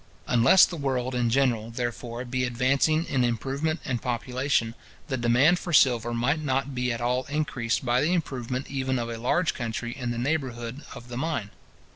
Unless 0.25 0.65
the 0.65 0.77
world 0.77 1.13
in 1.13 1.29
general, 1.29 1.69
therefore, 1.69 2.25
be 2.25 2.43
advancing 2.43 3.05
in 3.05 3.23
improvement 3.23 3.81
and 3.85 4.01
population, 4.01 4.73
the 5.09 5.15
demand 5.15 5.59
for 5.59 5.73
silver 5.73 6.11
might 6.11 6.39
not 6.41 6.73
be 6.73 6.91
at 6.91 7.01
all 7.01 7.25
increased 7.25 7.85
by 7.85 8.01
the 8.01 8.11
improvement 8.11 8.65
even 8.67 8.97
of 8.97 9.09
a 9.11 9.19
large 9.19 9.53
country 9.53 9.95
in 9.95 10.09
the 10.09 10.17
neighbourhood 10.17 10.81
of 10.95 11.07
the 11.09 11.17
mine. 11.17 11.51